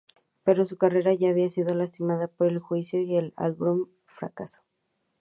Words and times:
Pero 0.43 0.65
su 0.65 0.77
carrera 0.79 1.13
ya 1.13 1.29
había 1.29 1.47
sido 1.51 1.75
lastimada 1.75 2.25
por 2.27 2.47
el 2.47 2.57
juicio, 2.57 2.99
y 3.01 3.17
el 3.17 3.33
álbum 3.37 3.87
fracasó. 4.07 4.61